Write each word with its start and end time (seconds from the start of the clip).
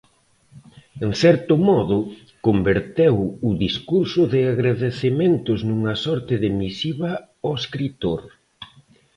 En 1.05 1.11
certo 1.23 1.53
modo, 1.69 1.97
converteu 2.47 3.15
o 3.49 3.51
discurso 3.65 4.21
de 4.33 4.39
agradecementos 4.53 5.59
nunha 5.69 5.95
sorte 6.05 6.33
de 6.43 6.49
misiva 6.61 7.11
ao 7.47 7.53
escritor. 7.61 8.21